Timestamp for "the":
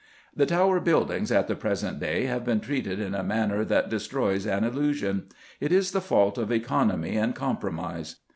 0.35-0.47, 1.47-1.55, 5.91-6.01